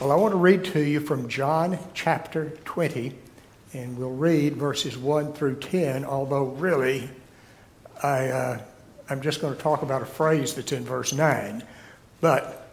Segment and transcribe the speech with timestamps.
[0.00, 3.12] Well, I want to read to you from John chapter 20,
[3.72, 7.10] and we'll read verses 1 through 10, although really
[8.00, 8.60] I, uh,
[9.10, 11.64] I'm just going to talk about a phrase that's in verse 9.
[12.20, 12.70] But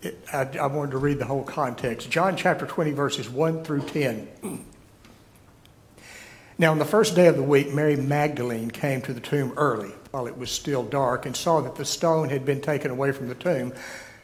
[0.00, 2.10] it, I, I wanted to read the whole context.
[2.10, 4.64] John chapter 20, verses 1 through 10.
[6.56, 9.92] Now, on the first day of the week, Mary Magdalene came to the tomb early,
[10.12, 13.28] while it was still dark, and saw that the stone had been taken away from
[13.28, 13.74] the tomb.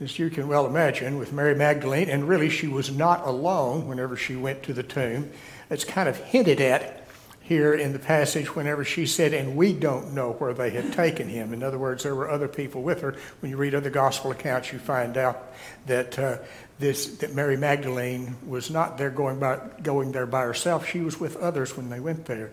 [0.00, 4.16] as you can well imagine, with Mary Magdalene, and really she was not alone whenever
[4.16, 5.30] she went to the tomb.
[5.68, 7.06] It's kind of hinted at
[7.40, 11.28] here in the passage whenever she said, and we don't know where they had taken
[11.28, 11.52] him.
[11.52, 13.16] In other words, there were other people with her.
[13.40, 15.52] When you read other gospel accounts, you find out
[15.86, 16.38] that uh,
[16.78, 20.88] this that Mary Magdalene was not there going by going there by herself.
[20.88, 22.52] She was with others when they went there.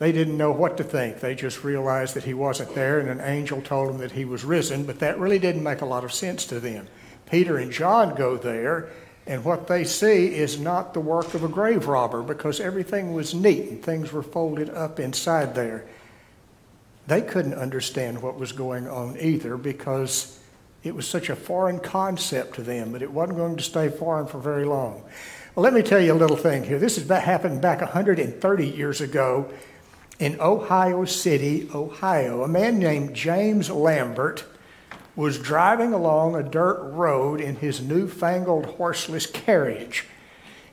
[0.00, 1.20] They didn't know what to think.
[1.20, 4.44] They just realized that he wasn't there, and an angel told them that he was
[4.44, 6.88] risen, but that really didn't make a lot of sense to them.
[7.30, 8.88] Peter and John go there,
[9.26, 13.34] and what they see is not the work of a grave robber because everything was
[13.34, 15.84] neat and things were folded up inside there.
[17.06, 20.40] They couldn't understand what was going on either because
[20.82, 24.26] it was such a foreign concept to them, but it wasn't going to stay foreign
[24.26, 25.02] for very long.
[25.54, 26.78] Well, let me tell you a little thing here.
[26.78, 29.52] This has happened back 130 years ago
[30.20, 34.44] in Ohio City, Ohio, a man named James Lambert
[35.16, 40.06] was driving along a dirt road in his newfangled horseless carriage.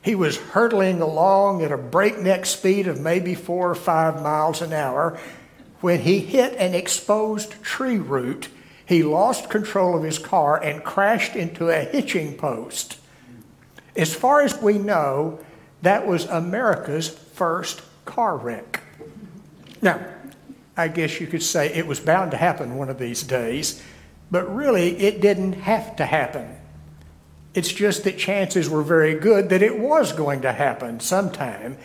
[0.02, 4.74] He was hurtling along at a breakneck speed of maybe four or five miles an
[4.74, 5.18] hour
[5.80, 8.48] when he hit an exposed tree root.
[8.84, 12.98] He lost control of his car and crashed into a hitching post.
[13.96, 15.40] As far as we know,
[15.80, 18.82] that was America's first car wreck.
[19.80, 20.00] Now,
[20.76, 23.82] I guess you could say it was bound to happen one of these days,
[24.30, 26.56] but really it didn't have to happen.
[27.54, 31.76] It's just that chances were very good that it was going to happen sometime.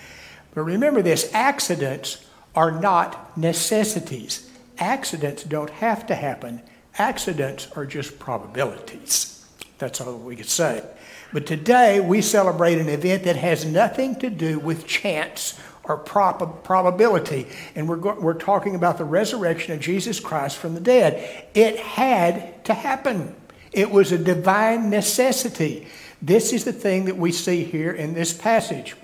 [0.53, 4.49] But remember this accidents are not necessities.
[4.77, 6.61] Accidents don't have to happen,
[6.97, 9.45] accidents are just probabilities.
[9.79, 10.83] That's all we could say.
[11.31, 16.63] But today we celebrate an event that has nothing to do with chance or prob-
[16.63, 17.47] probability.
[17.75, 21.47] And we're, go- we're talking about the resurrection of Jesus Christ from the dead.
[21.53, 23.35] It had to happen,
[23.71, 25.87] it was a divine necessity.
[26.21, 28.95] This is the thing that we see here in this passage.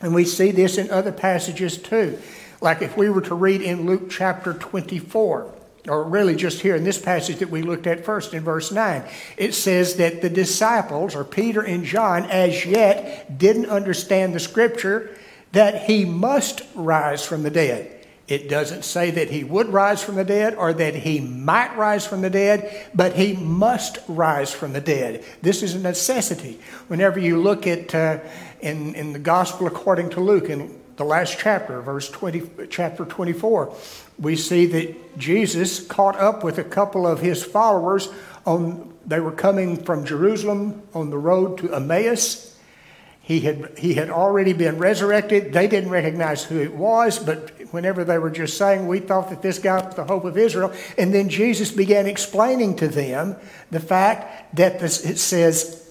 [0.00, 2.18] And we see this in other passages too.
[2.60, 5.54] Like if we were to read in Luke chapter 24,
[5.86, 9.04] or really just here in this passage that we looked at first in verse 9,
[9.36, 15.16] it says that the disciples, or Peter and John, as yet didn't understand the scripture
[15.54, 17.90] that he must rise from the dead.
[18.26, 22.06] It doesn't say that he would rise from the dead or that he might rise
[22.06, 25.24] from the dead, but he must rise from the dead.
[25.42, 26.58] This is a necessity.
[26.88, 28.20] Whenever you look at uh,
[28.60, 33.74] in, in the Gospel according to Luke, in the last chapter, verse 20, chapter 24,
[34.18, 38.08] we see that Jesus caught up with a couple of his followers
[38.46, 42.53] on they were coming from Jerusalem on the road to Emmaus
[43.24, 45.54] he had, he had already been resurrected.
[45.54, 49.40] They didn't recognize who it was, but whenever they were just saying, We thought that
[49.40, 50.74] this guy was the hope of Israel.
[50.98, 53.36] And then Jesus began explaining to them
[53.70, 55.90] the fact that this, it says,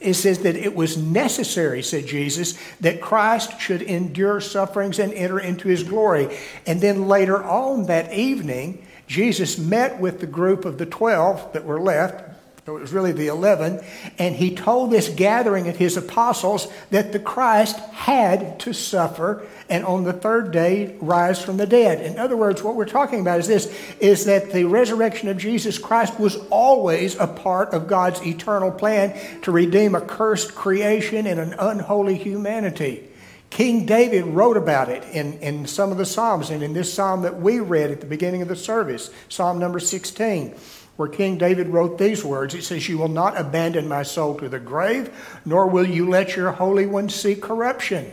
[0.00, 5.38] it says that it was necessary, said Jesus, that Christ should endure sufferings and enter
[5.38, 6.34] into his glory.
[6.66, 11.66] And then later on that evening, Jesus met with the group of the 12 that
[11.66, 12.24] were left,
[12.66, 13.80] so it was really the 11.
[14.18, 19.84] And he told this gathering of his apostles that the Christ had to suffer and
[19.84, 22.00] on the third day rise from the dead.
[22.02, 25.78] In other words, what we're talking about is this is that the resurrection of Jesus
[25.78, 31.40] Christ was always a part of God's eternal plan to redeem a cursed creation and
[31.40, 33.06] an unholy humanity.
[33.48, 37.22] King David wrote about it in, in some of the Psalms, and in this psalm
[37.22, 40.54] that we read at the beginning of the service, Psalm number 16,
[41.00, 44.50] where King David wrote these words It says, You will not abandon my soul to
[44.50, 45.10] the grave,
[45.46, 48.10] nor will you let your Holy One see corruption.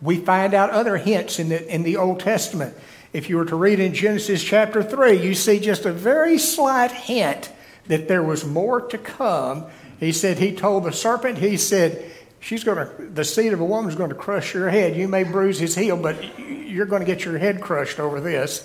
[0.00, 2.76] We find out other hints in the, in the Old Testament.
[3.12, 6.92] If you were to read in Genesis chapter 3, you see just a very slight
[6.92, 7.50] hint
[7.88, 9.64] that there was more to come.
[9.98, 13.64] He said, He told the serpent, He said, She's going to, the seed of a
[13.64, 14.94] woman is going to crush your head.
[14.94, 18.64] You may bruise his heel, but you're going to get your head crushed over this.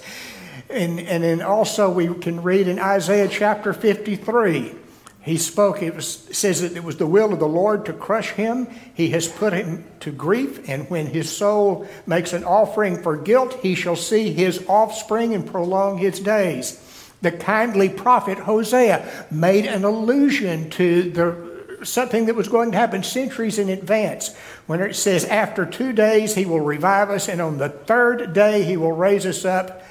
[0.69, 4.75] And, and then also we can read in Isaiah chapter 53.
[5.21, 8.31] He spoke, it was, says that it was the will of the Lord to crush
[8.31, 8.67] him.
[8.93, 13.57] He has put him to grief, and when his soul makes an offering for guilt,
[13.61, 16.79] he shall see his offspring and prolong his days.
[17.21, 21.53] The kindly prophet Hosea made an allusion to the
[21.83, 24.35] something that was going to happen centuries in advance.
[24.67, 28.63] When it says, After two days he will revive us, and on the third day
[28.63, 29.83] he will raise us up,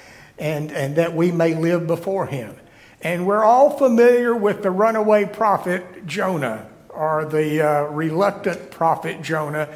[0.43, 2.57] and, and that we may live before him.
[3.01, 9.69] And we're all familiar with the runaway prophet Jonah, or the uh, reluctant prophet Jonah,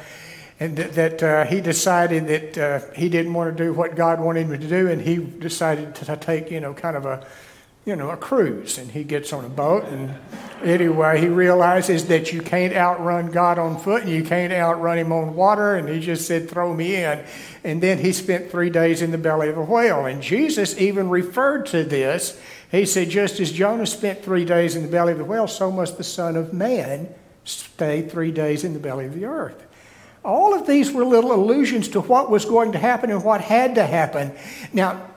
[0.59, 4.19] and that, that uh, he decided that uh, he didn't want to do what God
[4.19, 7.25] wanted him to do, and he decided to take, you know, kind of a
[7.87, 8.77] you know, a cruise.
[8.77, 9.85] And he gets on a boat.
[9.85, 10.13] And
[10.61, 15.13] anyway, he realizes that you can't outrun God on foot and you can't outrun him
[15.13, 15.75] on water.
[15.75, 17.23] And he just said, throw me in.
[17.63, 20.05] And then he spent three days in the belly of a whale.
[20.05, 22.39] And Jesus even referred to this.
[22.69, 25.71] He said, just as Jonah spent three days in the belly of the whale, so
[25.71, 27.07] must the Son of Man
[27.45, 29.63] stay three days in the belly of the earth.
[30.25, 33.75] All of these were little allusions to what was going to happen and what had
[33.75, 34.33] to happen.
[34.73, 35.09] Now,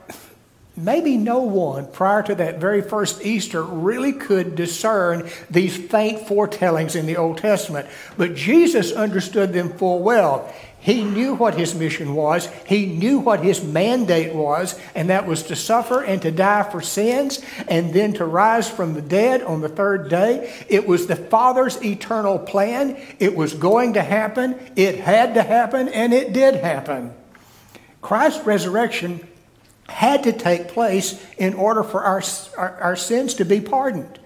[0.75, 6.95] maybe no one prior to that very first Easter really could discern these faint foretellings
[6.95, 7.87] in the Old Testament,
[8.17, 10.51] but Jesus understood them full well.
[10.81, 12.47] He knew what his mission was.
[12.65, 16.81] He knew what his mandate was, and that was to suffer and to die for
[16.81, 20.51] sins and then to rise from the dead on the third day.
[20.69, 22.97] It was the Father's eternal plan.
[23.19, 24.59] It was going to happen.
[24.75, 27.13] It had to happen, and it did happen.
[28.01, 29.27] Christ's resurrection
[29.91, 32.23] had to take place in order for our,
[32.57, 34.19] our, our, sins to be pardoned.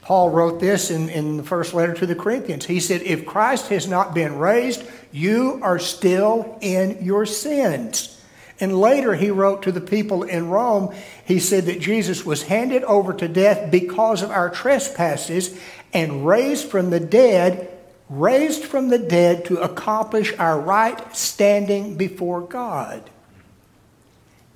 [0.00, 2.66] Paul wrote this in, in the first letter to the Corinthians.
[2.66, 4.82] He said, If Christ has not been raised,
[5.12, 8.20] you are still in your sins.
[8.58, 10.94] And later he wrote to the people in Rome,
[11.24, 15.58] he said that Jesus was handed over to death because of our trespasses
[15.92, 17.76] and raised from the dead,
[18.08, 23.08] raised from the dead to accomplish our right standing before God.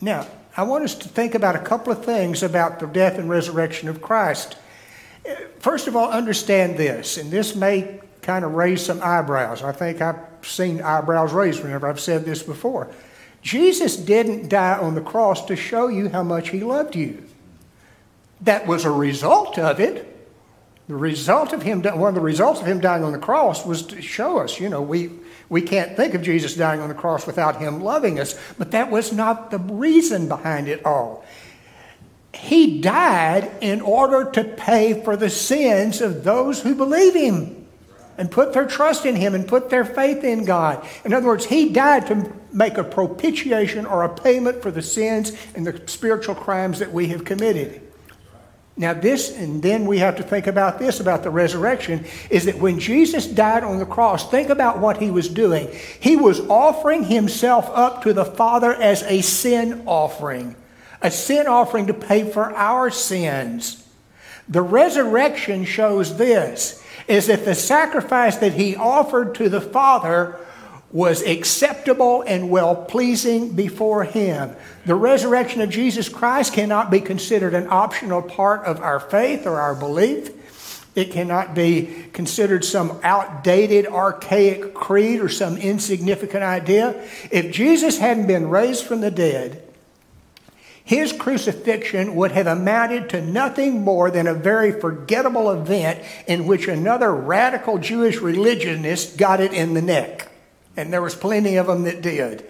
[0.00, 0.26] Now,
[0.56, 3.88] I want us to think about a couple of things about the death and resurrection
[3.88, 4.56] of Christ.
[5.58, 9.62] First of all, understand this, and this may kind of raise some eyebrows.
[9.62, 12.90] I think I've seen eyebrows raised whenever I've said this before.
[13.42, 17.22] Jesus didn't die on the cross to show you how much he loved you.
[18.40, 20.15] That was a result of it.
[20.88, 23.82] The result of him, one of the results of him dying on the cross was
[23.86, 25.10] to show us, you know, we,
[25.48, 28.90] we can't think of Jesus dying on the cross without him loving us, but that
[28.90, 31.24] was not the reason behind it all.
[32.32, 37.66] He died in order to pay for the sins of those who believe him
[38.18, 40.86] and put their trust in him and put their faith in God.
[41.04, 45.32] In other words, he died to make a propitiation or a payment for the sins
[45.54, 47.85] and the spiritual crimes that we have committed.
[48.78, 52.58] Now, this, and then we have to think about this about the resurrection, is that
[52.58, 55.68] when Jesus died on the cross, think about what he was doing.
[55.98, 60.56] He was offering himself up to the Father as a sin offering,
[61.00, 63.82] a sin offering to pay for our sins.
[64.46, 70.38] The resurrection shows this is that the sacrifice that he offered to the Father
[70.92, 74.54] was acceptable and well pleasing before Him.
[74.84, 79.60] The resurrection of Jesus Christ cannot be considered an optional part of our faith or
[79.60, 80.30] our belief.
[80.94, 87.06] It cannot be considered some outdated, archaic creed or some insignificant idea.
[87.30, 89.62] If Jesus hadn't been raised from the dead,
[90.82, 96.68] his crucifixion would have amounted to nothing more than a very forgettable event in which
[96.68, 100.30] another radical Jewish religionist got it in the neck
[100.76, 102.44] and there was plenty of them that did.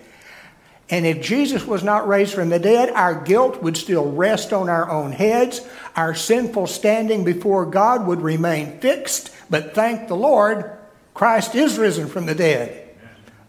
[0.89, 4.69] And if Jesus was not raised from the dead, our guilt would still rest on
[4.69, 5.61] our own heads.
[5.97, 9.31] Our sinful standing before God would remain fixed.
[9.51, 10.71] But thank the Lord,
[11.13, 12.85] Christ is risen from the dead.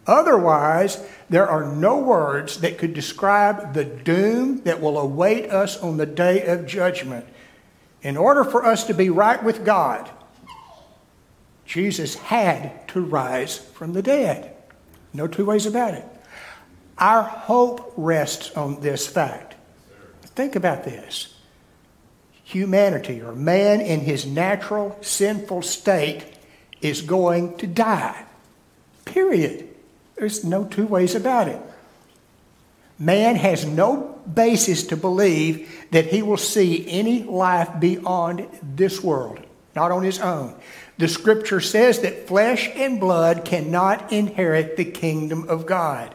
[0.07, 5.97] Otherwise, there are no words that could describe the doom that will await us on
[5.97, 7.25] the day of judgment.
[8.01, 10.09] In order for us to be right with God,
[11.65, 14.56] Jesus had to rise from the dead.
[15.13, 16.05] No two ways about it.
[16.97, 19.55] Our hope rests on this fact.
[20.21, 21.33] Think about this.
[22.43, 26.23] Humanity, or man in his natural sinful state,
[26.81, 28.25] is going to die.
[29.05, 29.67] Period.
[30.15, 31.61] There's no two ways about it.
[32.99, 39.39] Man has no basis to believe that he will see any life beyond this world,
[39.77, 40.55] not on his own.
[40.97, 46.13] The scripture says that flesh and blood cannot inherit the kingdom of God.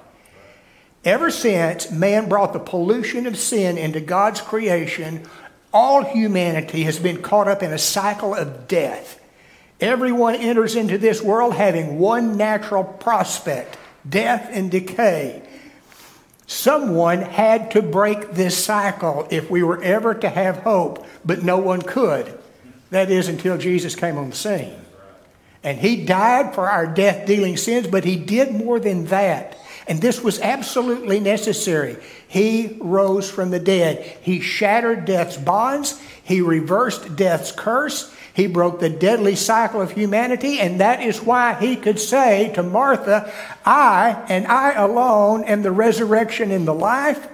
[1.04, 5.28] Ever since man brought the pollution of sin into God's creation,
[5.72, 9.20] all humanity has been caught up in a cycle of death.
[9.80, 13.78] Everyone enters into this world having one natural prospect
[14.08, 15.42] death and decay.
[16.48, 21.58] Someone had to break this cycle if we were ever to have hope, but no
[21.58, 22.41] one could.
[22.92, 24.76] That is until Jesus came on the scene.
[25.64, 29.56] And he died for our death dealing sins, but he did more than that.
[29.88, 31.96] And this was absolutely necessary.
[32.28, 34.18] He rose from the dead.
[34.20, 35.98] He shattered death's bonds.
[36.22, 38.14] He reversed death's curse.
[38.34, 42.62] He broke the deadly cycle of humanity, and that is why he could say to
[42.62, 43.32] Martha,
[43.64, 47.26] I and I alone am the resurrection and the life.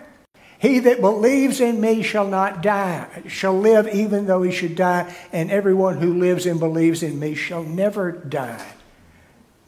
[0.59, 5.15] He that believes in me shall not die, shall live even though he should die,
[5.33, 8.67] and everyone who lives and believes in me shall never die.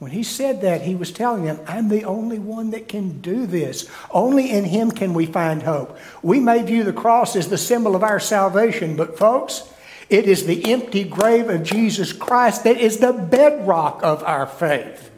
[0.00, 3.46] When he said that, he was telling them, I'm the only one that can do
[3.46, 3.88] this.
[4.10, 5.96] Only in him can we find hope.
[6.22, 9.70] We may view the cross as the symbol of our salvation, but folks,
[10.08, 15.10] it is the empty grave of Jesus Christ that is the bedrock of our faith.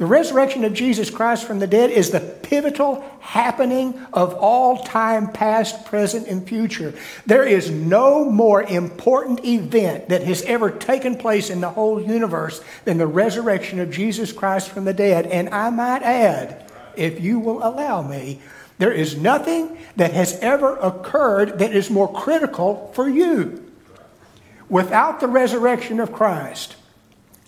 [0.00, 5.30] The resurrection of Jesus Christ from the dead is the pivotal happening of all time,
[5.30, 6.94] past, present, and future.
[7.26, 12.64] There is no more important event that has ever taken place in the whole universe
[12.86, 15.26] than the resurrection of Jesus Christ from the dead.
[15.26, 18.40] And I might add, if you will allow me,
[18.78, 23.70] there is nothing that has ever occurred that is more critical for you.
[24.70, 26.76] Without the resurrection of Christ,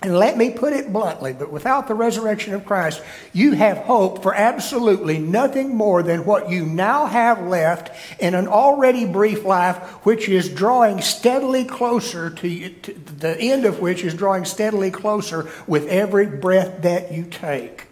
[0.02, 4.23] and let me put it bluntly, but without the resurrection of Christ, you have hope
[4.23, 7.90] for absolutely nothing more than what you now have left
[8.21, 13.78] in an already brief life, which is drawing steadily closer to, to the end of
[13.78, 17.87] which is drawing steadily closer with every breath that you take.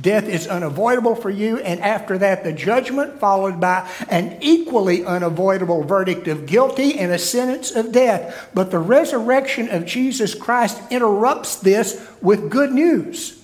[0.00, 5.82] Death is unavoidable for you, and after that, the judgment, followed by an equally unavoidable
[5.82, 8.48] verdict of guilty and a sentence of death.
[8.54, 13.38] But the resurrection of Jesus Christ interrupts this with good news.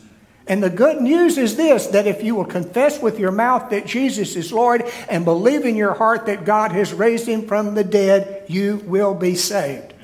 [0.46, 3.86] And the good news is this that if you will confess with your mouth that
[3.86, 7.84] Jesus is Lord and believe in your heart that God has raised him from the
[7.84, 9.94] dead, you will be saved.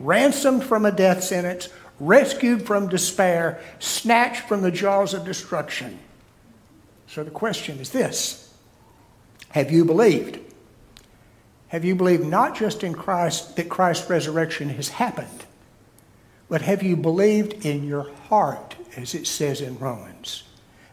[0.00, 1.68] Ransomed from a death sentence,
[2.00, 5.98] rescued from despair, snatched from the jaws of destruction.
[7.06, 8.52] So the question is this
[9.50, 10.40] Have you believed?
[11.68, 15.44] Have you believed not just in Christ that Christ's resurrection has happened,
[16.48, 20.44] but have you believed in your heart, as it says in Romans?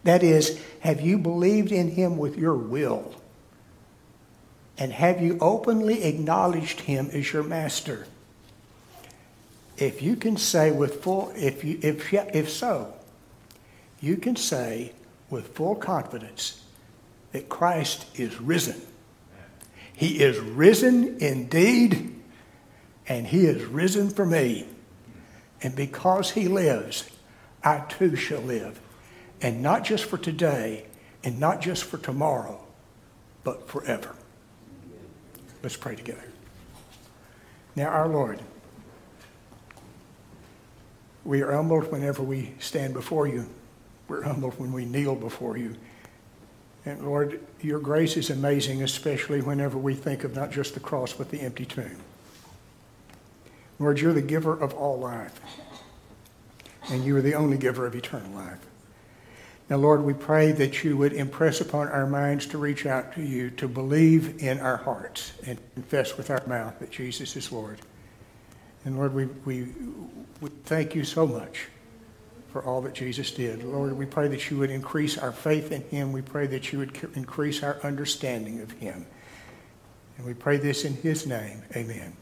[0.03, 3.13] That is, have you believed in him with your will?
[4.77, 8.07] And have you openly acknowledged him as your master?
[9.81, 12.93] If you can say with full, if, you, if, if so,
[13.99, 14.91] you can say
[15.31, 16.63] with full confidence
[17.31, 18.79] that Christ is risen.
[19.95, 22.15] He is risen indeed,
[23.07, 24.67] and He is risen for me.
[25.63, 27.09] And because He lives,
[27.63, 28.79] I too shall live.
[29.41, 30.85] And not just for today,
[31.23, 32.63] and not just for tomorrow,
[33.43, 34.15] but forever.
[35.63, 36.23] Let's pray together.
[37.75, 38.41] Now, our Lord,
[41.23, 43.47] we are humbled whenever we stand before you.
[44.07, 45.75] We're humbled when we kneel before you.
[46.85, 51.13] And Lord, your grace is amazing, especially whenever we think of not just the cross,
[51.13, 51.97] but the empty tomb.
[53.79, 55.39] Lord, you're the giver of all life,
[56.89, 58.59] and you are the only giver of eternal life.
[59.69, 63.21] Now, Lord, we pray that you would impress upon our minds to reach out to
[63.21, 67.79] you, to believe in our hearts, and confess with our mouth that Jesus is Lord.
[68.85, 69.67] And Lord, we, we,
[70.41, 71.67] we thank you so much
[72.51, 73.63] for all that Jesus did.
[73.63, 76.11] Lord, we pray that you would increase our faith in him.
[76.11, 79.05] We pray that you would increase our understanding of him.
[80.17, 81.63] And we pray this in his name.
[81.75, 82.17] Amen.